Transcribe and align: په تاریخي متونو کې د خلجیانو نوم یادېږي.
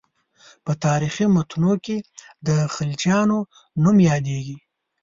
په 0.65 0.71
تاریخي 0.85 1.25
متونو 1.35 1.73
کې 1.85 1.97
د 2.47 2.49
خلجیانو 2.73 3.37
نوم 3.83 3.97
یادېږي. 4.09 4.57